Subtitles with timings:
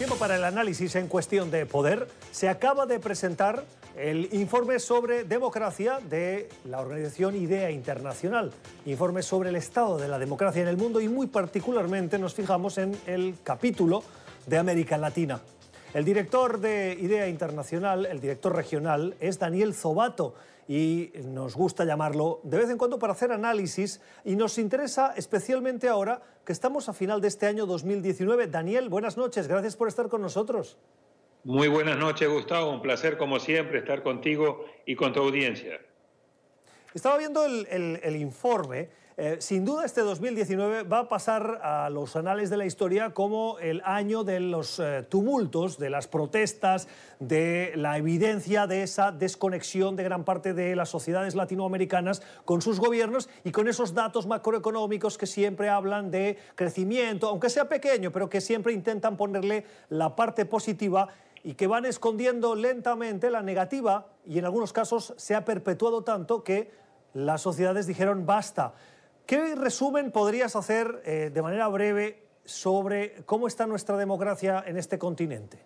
[0.00, 2.08] Tiempo para el análisis en cuestión de poder.
[2.32, 3.66] Se acaba de presentar
[3.98, 8.50] el informe sobre democracia de la organización IDEA Internacional.
[8.86, 12.78] Informe sobre el estado de la democracia en el mundo y muy particularmente nos fijamos
[12.78, 14.02] en el capítulo
[14.46, 15.38] de América Latina.
[15.92, 20.34] El director de IDEA Internacional, el director regional, es Daniel Zobato
[20.70, 25.88] y nos gusta llamarlo de vez en cuando para hacer análisis y nos interesa especialmente
[25.88, 28.46] ahora que estamos a final de este año 2019.
[28.46, 30.78] Daniel, buenas noches, gracias por estar con nosotros.
[31.42, 32.70] Muy buenas noches, Gustavo.
[32.70, 35.80] Un placer, como siempre, estar contigo y con tu audiencia.
[36.94, 37.66] Estaba viendo el,
[38.00, 38.90] el informe
[39.22, 43.58] eh, sin duda este 2019 va a pasar a los anales de la historia como
[43.58, 46.88] el año de los eh, tumultos, de las protestas,
[47.18, 52.80] de la evidencia de esa desconexión de gran parte de las sociedades latinoamericanas con sus
[52.80, 58.30] gobiernos y con esos datos macroeconómicos que siempre hablan de crecimiento, aunque sea pequeño, pero
[58.30, 61.08] que siempre intentan ponerle la parte positiva
[61.44, 66.42] y que van escondiendo lentamente la negativa y en algunos casos se ha perpetuado tanto
[66.42, 66.70] que
[67.12, 68.72] las sociedades dijeron basta.
[69.30, 74.98] ¿Qué resumen podrías hacer eh, de manera breve sobre cómo está nuestra democracia en este
[74.98, 75.60] continente?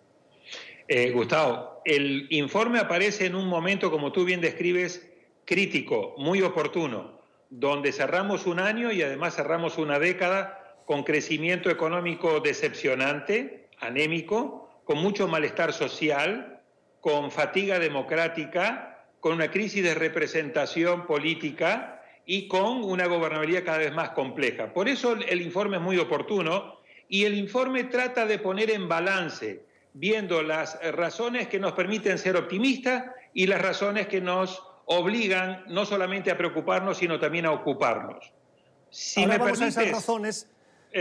[0.87, 5.09] Eh, Gustavo, el informe aparece en un momento, como tú bien describes,
[5.45, 12.41] crítico, muy oportuno, donde cerramos un año y además cerramos una década con crecimiento económico
[12.41, 16.61] decepcionante, anémico, con mucho malestar social,
[17.01, 21.95] con fatiga democrática, con una crisis de representación política
[22.25, 24.73] y con una gobernabilidad cada vez más compleja.
[24.73, 29.63] Por eso el informe es muy oportuno y el informe trata de poner en balance,
[29.93, 35.85] viendo las razones que nos permiten ser optimistas y las razones que nos obligan no
[35.85, 38.31] solamente a preocuparnos, sino también a ocuparnos.
[38.89, 40.47] Si me permites, esas razones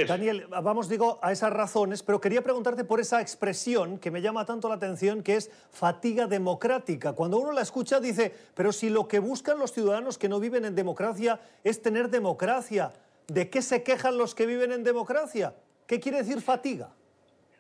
[0.03, 4.45] Daniel, vamos, digo, a esas razones, pero quería preguntarte por esa expresión que me llama
[4.45, 7.12] tanto la atención, que es fatiga democrática.
[7.12, 10.65] Cuando uno la escucha dice, pero si lo que buscan los ciudadanos que no viven
[10.65, 12.93] en democracia es tener democracia,
[13.28, 15.54] ¿de qué se quejan los que viven en democracia?
[15.87, 16.91] ¿Qué quiere decir fatiga?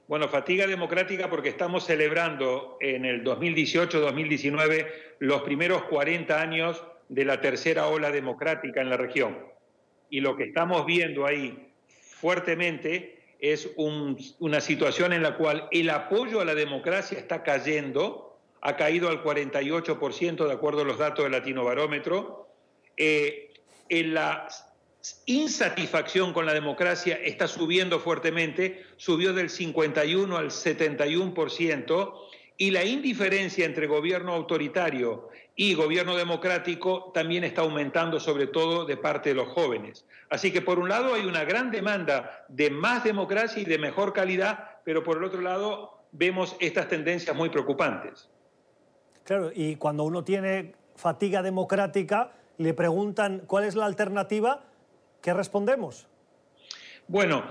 [0.08, 4.88] Bueno, fatiga democrática porque estamos celebrando en el 2018-2019
[5.20, 9.38] los primeros 40 años de la tercera ola democrática en la región.
[10.10, 11.73] Y lo que estamos viendo ahí
[12.24, 18.76] fuertemente es una situación en la cual el apoyo a la democracia está cayendo, ha
[18.76, 22.48] caído al 48% de acuerdo a los datos del Latino Barómetro.
[22.96, 23.52] Eh,
[23.90, 24.48] la
[25.26, 32.14] insatisfacción con la democracia está subiendo fuertemente, subió del 51 al 71%,
[32.56, 38.96] y la indiferencia entre gobierno autoritario y gobierno democrático también está aumentando, sobre todo de
[38.96, 40.04] parte de los jóvenes.
[40.28, 44.12] Así que por un lado hay una gran demanda de más democracia y de mejor
[44.12, 48.28] calidad, pero por el otro lado vemos estas tendencias muy preocupantes.
[49.24, 54.64] Claro, y cuando uno tiene fatiga democrática, le preguntan cuál es la alternativa,
[55.22, 56.08] ¿qué respondemos?
[57.06, 57.44] Bueno,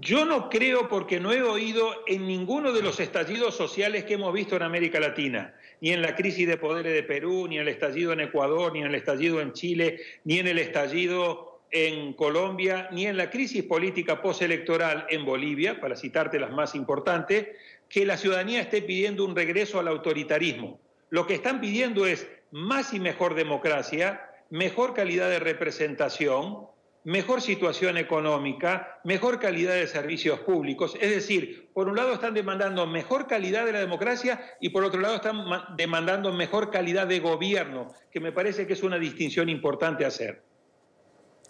[0.00, 4.32] yo no creo porque no he oído en ninguno de los estallidos sociales que hemos
[4.32, 5.54] visto en América Latina,
[5.84, 8.80] ni en la crisis de poderes de Perú, ni en el estallido en Ecuador, ni
[8.80, 13.64] en el estallido en Chile, ni en el estallido en Colombia, ni en la crisis
[13.64, 17.48] política postelectoral en Bolivia, para citarte las más importantes,
[17.86, 20.80] que la ciudadanía esté pidiendo un regreso al autoritarismo.
[21.10, 26.60] Lo que están pidiendo es más y mejor democracia, mejor calidad de representación,
[27.04, 30.96] mejor situación económica, mejor calidad de servicios públicos.
[31.00, 35.00] Es decir, por un lado están demandando mejor calidad de la democracia y por otro
[35.00, 35.44] lado están
[35.76, 40.42] demandando mejor calidad de gobierno, que me parece que es una distinción importante hacer.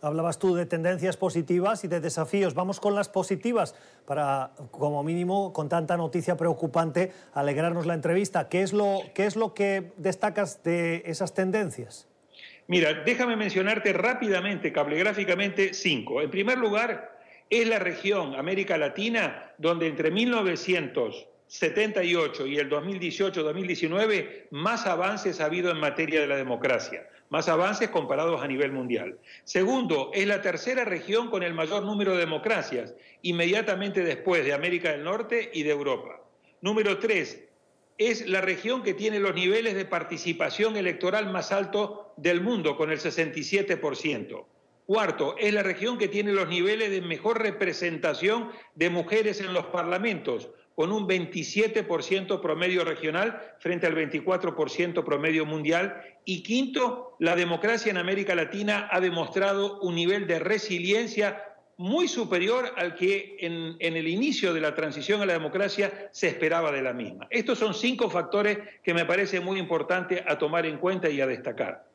[0.03, 2.53] Hablabas tú de tendencias positivas y de desafíos.
[2.53, 8.51] Vamos con las positivas para, como mínimo, con tanta noticia preocupante, alegrarnos la entrevista.
[8.51, 12.07] ¿Qué es lo, qué es lo que destacas de esas tendencias?
[12.67, 16.23] Mira, déjame mencionarte rápidamente, cablegráficamente, cinco.
[16.23, 17.21] En primer lugar,
[17.51, 25.71] es la región, América Latina, donde entre 1978 y el 2018-2019 más avances ha habido
[25.71, 29.19] en materia de la democracia, más avances comparados a nivel mundial.
[29.45, 34.93] Segundo, es la tercera región con el mayor número de democracias, inmediatamente después de América
[34.93, 36.19] del Norte y de Europa.
[36.63, 37.44] Número tres,
[37.99, 42.91] es la región que tiene los niveles de participación electoral más altos del mundo, con
[42.91, 44.45] el 67%.
[44.87, 49.67] Cuarto, es la región que tiene los niveles de mejor representación de mujeres en los
[49.67, 56.03] parlamentos, con un 27% promedio regional frente al 24% promedio mundial.
[56.25, 62.73] Y quinto, la democracia en América Latina ha demostrado un nivel de resiliencia muy superior
[62.77, 66.93] al que en, el inicio de la transición a la democracia se esperaba de la
[66.93, 67.27] misma.
[67.31, 71.27] Estos son cinco factores que me parece muy importante a tomar en cuenta y a
[71.27, 71.94] destacar.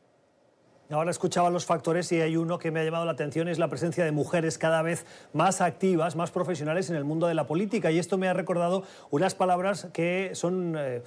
[0.91, 3.67] Ahora escuchaba los factores y hay uno que me ha llamado la atención, es la
[3.67, 7.91] presencia de mujeres cada vez más activas, más profesionales en el mundo de la política.
[7.91, 8.81] Y esto me ha recordado
[9.11, 11.03] unas palabras que son eh,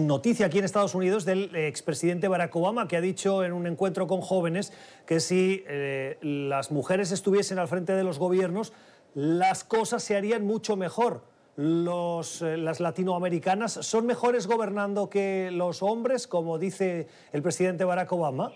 [0.00, 4.06] noticia aquí en Estados Unidos del expresidente Barack Obama, que ha dicho en un encuentro
[4.06, 4.70] con jóvenes
[5.06, 8.74] que si eh, las mujeres estuviesen al frente de los gobiernos,
[9.14, 11.22] las cosas se harían mucho mejor.
[11.56, 18.52] Eh, las latinoamericanas son mejores gobernando que los hombres, como dice el presidente Barack Obama.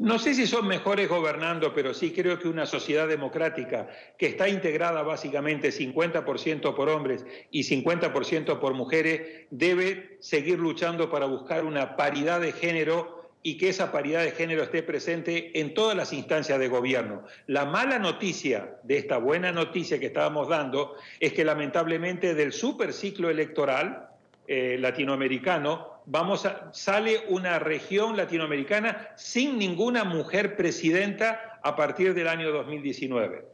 [0.00, 3.86] No sé si son mejores gobernando, pero sí creo que una sociedad democrática
[4.16, 11.26] que está integrada básicamente 50% por hombres y 50% por mujeres debe seguir luchando para
[11.26, 15.94] buscar una paridad de género y que esa paridad de género esté presente en todas
[15.94, 17.24] las instancias de gobierno.
[17.46, 23.28] La mala noticia de esta buena noticia que estábamos dando es que lamentablemente del superciclo
[23.28, 24.08] electoral
[24.48, 32.28] eh, latinoamericano vamos a, sale una región latinoamericana sin ninguna mujer presidenta a partir del
[32.28, 33.48] año 2019.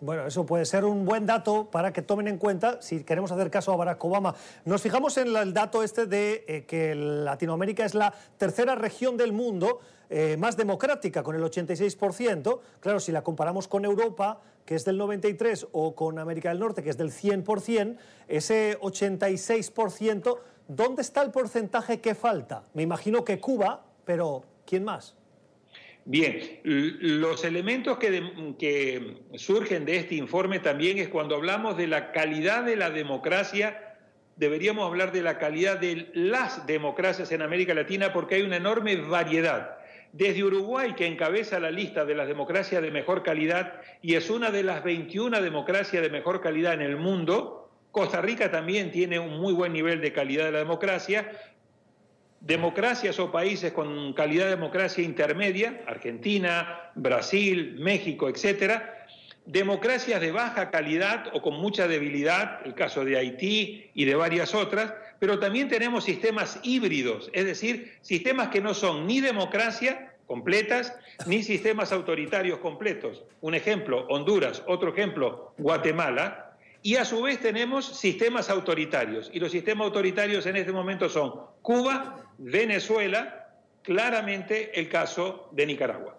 [0.00, 3.50] Bueno, eso puede ser un buen dato para que tomen en cuenta si queremos hacer
[3.50, 4.34] caso a Barack Obama.
[4.64, 9.32] Nos fijamos en el dato este de eh, que Latinoamérica es la tercera región del
[9.32, 12.60] mundo eh, más democrática, con el 86%.
[12.80, 16.82] Claro, si la comparamos con Europa, que es del 93%, o con América del Norte,
[16.82, 17.96] que es del 100%,
[18.28, 20.38] ese 86%
[20.68, 22.64] ¿Dónde está el porcentaje que falta?
[22.74, 25.16] Me imagino que Cuba, pero ¿quién más?
[26.04, 32.62] Bien, los elementos que, surgen de este informe también es cuando hablamos de la calidad
[32.64, 33.96] de la democracia,
[34.36, 38.96] deberíamos hablar de la calidad de las democracias en América Latina porque hay una enorme
[38.96, 39.78] variedad.
[40.12, 44.50] Desde Uruguay, que encabeza la lista de las democracias de mejor calidad y es una
[44.52, 47.55] de las 21 democracias de mejor calidad en el mundo,
[47.96, 51.32] Costa Rica también tiene un muy buen nivel de calidad de la democracia.
[52.40, 59.06] Democracias o países con calidad de democracia intermedia, Argentina, Brasil, México, etcétera.
[59.46, 64.54] Democracias de baja calidad o con mucha debilidad, el caso de Haití y de varias
[64.54, 70.94] otras, pero también tenemos sistemas híbridos, es decir, sistemas que no son ni democracia completas
[71.26, 73.24] ni sistemas autoritarios completos.
[73.40, 76.45] Un ejemplo, Honduras, otro ejemplo, Guatemala,
[76.86, 79.28] y a su vez tenemos sistemas autoritarios.
[79.32, 83.48] Y los sistemas autoritarios en este momento son Cuba, Venezuela,
[83.82, 86.16] claramente el caso de Nicaragua.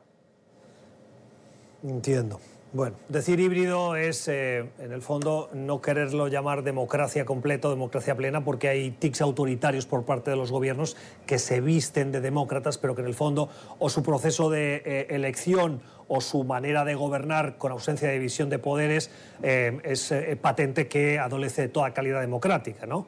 [1.82, 2.42] Entiendo.
[2.74, 8.16] Bueno, decir híbrido es, eh, en el fondo, no quererlo llamar democracia completa o democracia
[8.16, 12.78] plena, porque hay tics autoritarios por parte de los gobiernos que se visten de demócratas,
[12.78, 13.50] pero que en el fondo
[13.80, 18.50] o su proceso de eh, elección o su manera de gobernar con ausencia de división
[18.50, 19.12] de poderes
[19.44, 23.08] eh, es patente que adolece de toda calidad democrática, ¿no?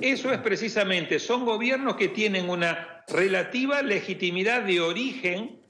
[0.00, 5.61] Eso es precisamente, son gobiernos que tienen una relativa legitimidad de origen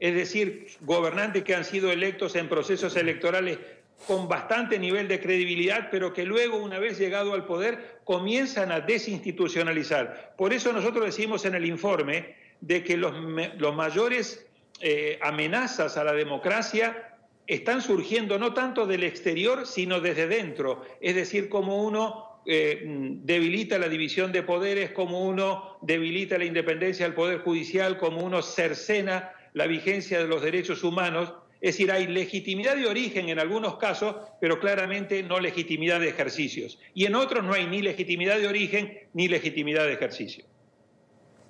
[0.00, 3.58] es decir, gobernantes que han sido electos en procesos electorales
[4.06, 8.80] con bastante nivel de credibilidad, pero que luego, una vez llegado al poder, comienzan a
[8.80, 10.34] desinstitucionalizar.
[10.36, 13.14] Por eso nosotros decimos en el informe de que los,
[13.74, 14.46] mayores
[14.80, 17.14] eh, amenazas a la democracia
[17.46, 20.82] están surgiendo no tanto del exterior, sino desde dentro.
[21.00, 22.82] Es decir, como uno eh,
[23.22, 28.42] debilita la división de poderes, como uno debilita la independencia del Poder Judicial, como uno
[28.42, 31.32] cercena la vigencia de los derechos humanos.
[31.60, 36.78] Es decir, hay legitimidad de origen en algunos casos, pero claramente no legitimidad de ejercicios.
[36.92, 40.44] Y en otros no hay ni legitimidad de origen ni legitimidad de ejercicio.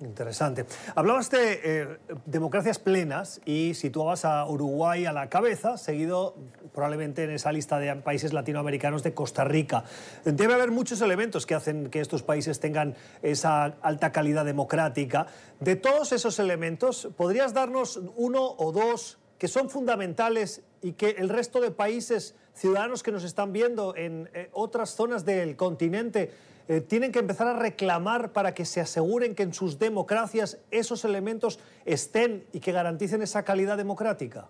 [0.01, 0.65] Interesante.
[0.93, 1.87] Hablabas de eh,
[2.25, 6.35] democracias plenas y situabas a Uruguay a la cabeza, seguido
[6.75, 9.85] probablemente en esa lista de países latinoamericanos de Costa Rica.
[10.25, 15.27] Debe haber muchos elementos que hacen que estos países tengan esa alta calidad democrática.
[15.61, 21.29] De todos esos elementos, ¿podrías darnos uno o dos que son fundamentales y que el
[21.29, 26.31] resto de países, ciudadanos que nos están viendo en eh, otras zonas del continente,
[26.67, 31.05] eh, tienen que empezar a reclamar para que se aseguren que en sus democracias esos
[31.05, 34.47] elementos estén y que garanticen esa calidad democrática?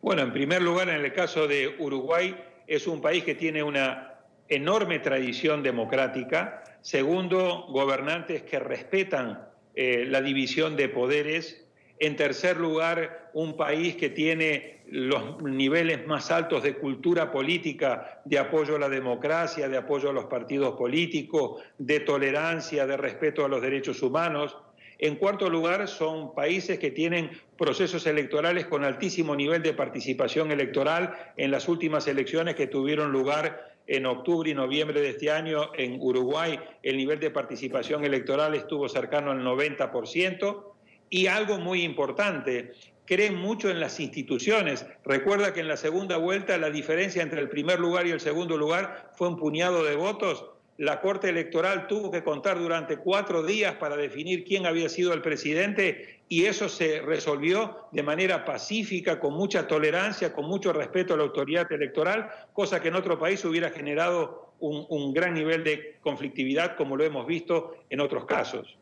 [0.00, 2.36] Bueno, en primer lugar, en el caso de Uruguay,
[2.66, 4.14] es un país que tiene una
[4.48, 6.62] enorme tradición democrática.
[6.80, 11.66] Segundo, gobernantes que respetan eh, la división de poderes
[11.98, 18.38] en tercer lugar, un país que tiene los niveles más altos de cultura política, de
[18.38, 23.48] apoyo a la democracia, de apoyo a los partidos políticos, de tolerancia, de respeto a
[23.48, 24.56] los derechos humanos.
[24.98, 31.14] En cuarto lugar, son países que tienen procesos electorales con altísimo nivel de participación electoral.
[31.36, 36.00] En las últimas elecciones que tuvieron lugar en octubre y noviembre de este año en
[36.00, 40.72] Uruguay, el nivel de participación electoral estuvo cercano al 90%.
[41.08, 42.72] Y algo muy importante,
[43.04, 44.86] creen mucho en las instituciones.
[45.04, 48.56] Recuerda que en la segunda vuelta la diferencia entre el primer lugar y el segundo
[48.56, 50.46] lugar fue un puñado de votos.
[50.78, 55.22] La Corte Electoral tuvo que contar durante cuatro días para definir quién había sido el
[55.22, 61.16] presidente y eso se resolvió de manera pacífica, con mucha tolerancia, con mucho respeto a
[61.16, 66.76] la autoridad electoral, cosa que en otro país hubiera generado un, gran nivel de conflictividad
[66.76, 68.76] como lo hemos visto en otros casos.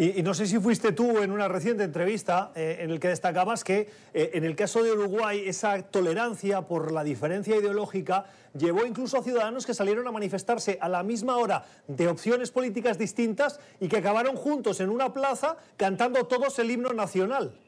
[0.00, 3.64] Y, no sé si fuiste tú en una reciente entrevista eh, en el que destacabas
[3.64, 8.26] que eh, en el caso de Uruguay esa tolerancia por la diferencia ideológica
[8.56, 12.96] llevó incluso a ciudadanos que salieron a manifestarse a la misma hora de opciones políticas
[12.96, 17.58] distintas y que acabaron juntos en una plaza cantando todos el himno nacional.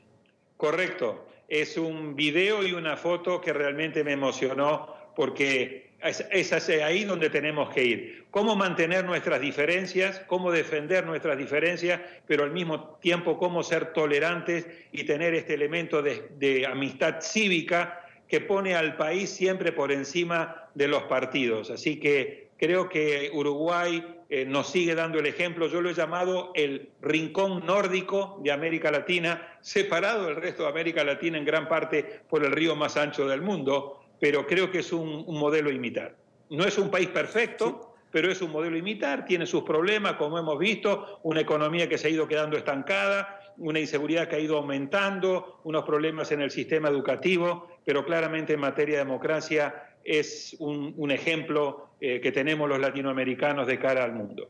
[0.56, 1.26] Correcto.
[1.48, 7.68] Es un video y una foto que realmente me emocionó porque es, ahí donde tenemos
[7.74, 8.24] que ir.
[8.30, 14.66] Cómo mantener nuestras diferencias, cómo defender nuestras diferencias, pero al mismo tiempo cómo ser tolerantes
[14.92, 20.88] y tener este elemento de, amistad cívica que pone al país siempre por encima de
[20.88, 21.68] los partidos.
[21.68, 25.66] Así que creo que Uruguay eh, nos sigue dando el ejemplo.
[25.66, 31.04] Yo lo he llamado el rincón nórdico de América Latina, separado del resto de América
[31.04, 34.92] Latina en gran parte por el río más ancho del mundo pero creo que es
[34.92, 36.16] un, modelo a imitar.
[36.50, 40.38] No es un país perfecto, pero es un modelo a imitar, tiene sus problemas, como
[40.38, 44.58] hemos visto, una economía que se ha ido quedando estancada, una inseguridad que ha ido
[44.58, 51.10] aumentando, unos problemas en el sistema educativo, pero claramente en materia de democracia es un,
[51.10, 54.48] ejemplo eh, que tenemos los latinoamericanos de cara al mundo.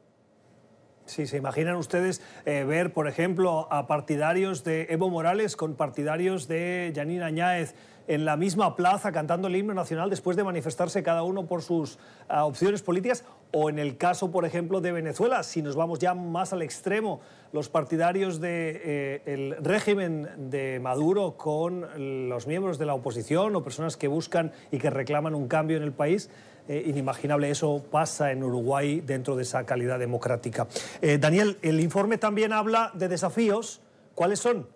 [1.10, 6.46] Sí, se imaginan ustedes eh, ver, por ejemplo, a partidarios de Evo Morales con partidarios
[6.46, 7.74] de Janine Añáez
[8.10, 11.96] en la misma plaza cantando el himno nacional después de manifestarse cada uno por sus
[12.28, 16.12] ah, opciones políticas, o en el caso, por ejemplo, de Venezuela, si nos vamos ya
[16.12, 17.20] más al extremo,
[17.52, 21.86] los partidarios del de, eh, régimen de Maduro con
[22.28, 25.84] los miembros de la oposición o personas que buscan y que reclaman un cambio en
[25.84, 26.30] el país.
[26.68, 30.66] Eh, inimaginable eso pasa en Uruguay dentro de esa calidad democrática.
[31.00, 33.80] Eh, Daniel, el informe también habla de desafíos.
[34.16, 34.66] ¿Cuáles son?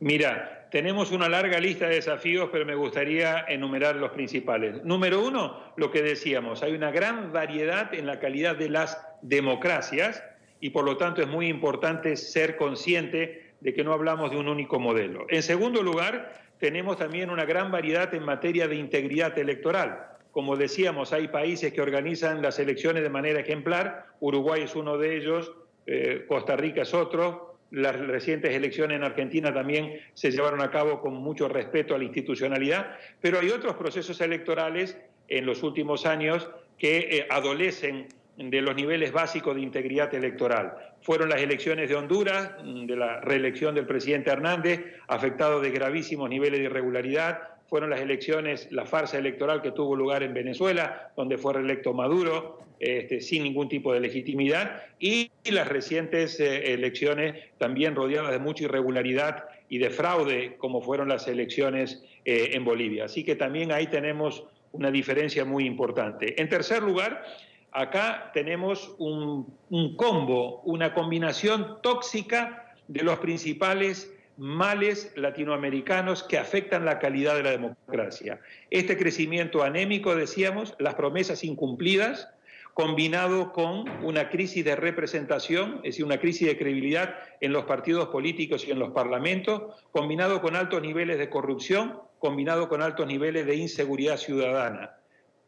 [0.00, 4.82] Mira, tenemos una larga lista de desafíos, pero me gustaría enumerar los principales.
[4.84, 10.22] Número uno, lo que decíamos, hay una gran variedad en la calidad de las democracias
[10.60, 14.48] y por lo tanto es muy importante ser consciente de que no hablamos de un
[14.48, 15.26] único modelo.
[15.28, 20.06] En segundo lugar, tenemos también una gran variedad en materia de integridad electoral.
[20.32, 25.16] Como decíamos, hay países que organizan las elecciones de manera ejemplar, Uruguay es uno de
[25.16, 25.52] ellos,
[25.86, 31.00] eh, Costa Rica es otro, las recientes elecciones en Argentina también se llevaron a cabo
[31.00, 36.48] con mucho respeto a la institucionalidad, pero hay otros procesos electorales en los últimos años
[36.78, 38.06] que eh, adolecen
[38.36, 40.76] de los niveles básicos de integridad electoral.
[41.00, 46.60] Fueron las elecciones de Honduras, de la reelección del presidente Hernández, afectado de gravísimos niveles
[46.60, 51.54] de irregularidad, fueron las elecciones, la farsa electoral que tuvo lugar en Venezuela, donde fue
[51.54, 58.30] reelecto Maduro este, sin ningún tipo de legitimidad, y las recientes eh, elecciones también rodeadas
[58.30, 63.06] de mucha irregularidad y de fraude, como fueron las elecciones eh, en Bolivia.
[63.06, 66.40] Así que también ahí tenemos una diferencia muy importante.
[66.40, 67.24] En tercer lugar,
[67.72, 76.84] acá tenemos un, un combo, una combinación tóxica de los principales males latinoamericanos que afectan
[76.84, 78.40] la calidad de la democracia.
[78.70, 82.28] Este crecimiento anémico, decíamos, las promesas incumplidas,
[82.74, 88.08] combinado con una crisis de representación, es decir, una crisis de credibilidad en los partidos
[88.08, 93.46] políticos y en los parlamentos, combinado con altos niveles de corrupción, combinado con altos niveles
[93.46, 94.96] de inseguridad ciudadana.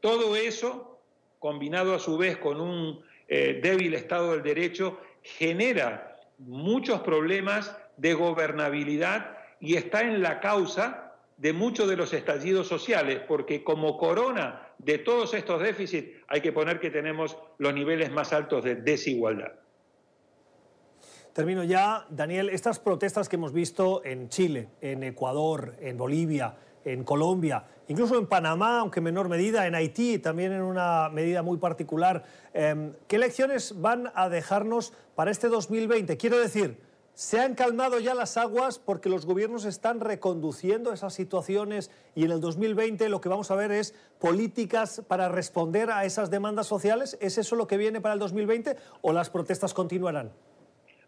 [0.00, 0.98] Todo eso,
[1.38, 8.14] combinado a su vez con un eh, débil Estado del Derecho, genera muchos problemas de
[8.14, 14.68] gobernabilidad y está en la causa de muchos de los estallidos sociales, porque como corona
[14.78, 19.52] de todos estos déficits hay que poner que tenemos los niveles más altos de desigualdad.
[21.32, 27.04] Termino ya, Daniel, estas protestas que hemos visto en Chile, en Ecuador, en Bolivia, en
[27.04, 31.58] Colombia, incluso en Panamá, aunque en menor medida, en Haití, también en una medida muy
[31.58, 36.16] particular, em, ¿qué lecciones van a dejarnos para este 2020?
[36.16, 36.80] Quiero decir,
[37.18, 42.30] ¿Se han calmado ya las aguas porque los gobiernos están reconduciendo esas situaciones y en
[42.30, 47.18] el 2020 lo que vamos a ver es políticas para responder a esas demandas sociales?
[47.20, 50.30] ¿Es eso lo que viene para el 2020 o las protestas continuarán?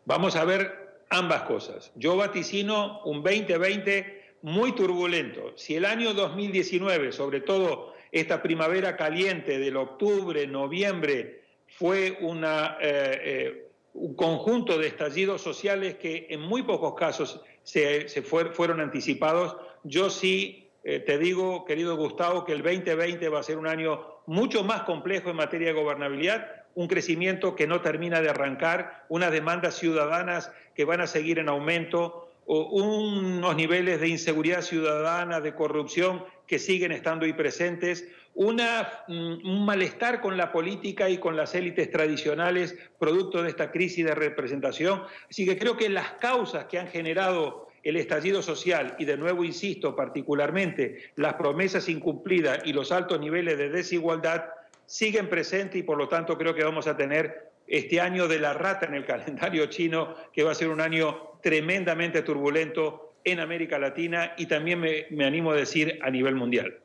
[0.04, 1.92] Vamos a ver ambas cosas.
[1.94, 5.52] Yo vaticino un 2020 muy turbulento.
[5.54, 13.20] Si el año 2019, sobre todo esta primavera caliente del octubre, noviembre, fue una, eh,
[13.22, 20.10] eh, un conjunto de estallidos sociales que en muy pocos casos se, fueron anticipados, yo
[20.10, 24.64] sí eh, te digo, querido Gustavo, que el 2020 va a ser un año mucho
[24.64, 29.74] más complejo en materia de gobernabilidad, un crecimiento que no termina de arrancar, unas demandas
[29.74, 36.58] ciudadanas que van a seguir en aumento, unos niveles de inseguridad ciudadana, de corrupción que
[36.58, 41.90] siguen estando ahí presentes, una, mm, un malestar con la política y con las élites
[41.90, 45.02] tradicionales producto de esta crisis de representación.
[45.28, 49.44] Así que creo que las causas que han generado el estallido social y de nuevo
[49.44, 54.44] insisto particularmente las promesas incumplidas y los altos niveles de desigualdad
[54.86, 58.52] siguen presentes y por lo tanto creo que vamos a tener este año de la
[58.52, 63.78] rata en el calendario chino que va a ser un año tremendamente turbulento en América
[63.78, 66.80] Latina y también me, me animo a decir a nivel mundial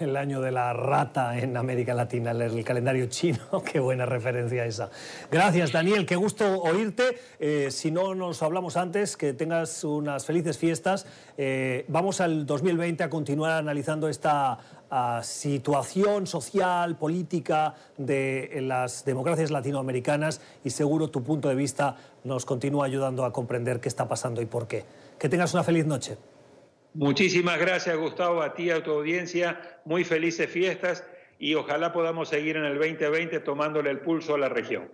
[0.00, 3.38] el año de la rata en América Latina, el calendario chino.
[3.72, 4.90] Qué buena referencia esa.
[5.30, 6.06] Gracias, Daniel.
[6.06, 7.18] Qué gusto oírte.
[7.38, 11.06] Eh, si no nos hablamos antes, que tengas unas felices fiestas.
[11.36, 14.58] Eh, vamos al 2020 a continuar analizando esta
[14.90, 22.44] ah, situación social, política de las democracias latinoamericanas y seguro tu punto de vista nos
[22.44, 24.84] continúa ayudando a comprender qué está pasando y por qué.
[25.18, 26.16] Que tengas una feliz noche.
[26.94, 29.80] Muchísimas gracias, Gustavo, a ti, a tu audiencia.
[29.84, 31.04] Muy felices fiestas
[31.40, 34.88] y ojalá podamos seguir en el 2020 tomándole el pulso a la región.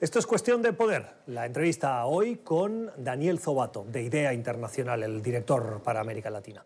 [0.00, 1.04] Esto es cuestión de poder.
[1.26, 6.64] La entrevista hoy con Daniel Zobato, de IDEA Internacional, el director para América Latina.